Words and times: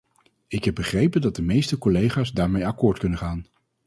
Ik 0.47 0.63
heb 0.63 0.75
begrepen 0.75 1.21
dat 1.21 1.35
de 1.35 1.41
meeste 1.41 1.77
collega's 1.77 2.31
daarmee 2.31 2.65
akkoord 2.67 2.99
kunnen 2.99 3.17
gaan. 3.17 3.45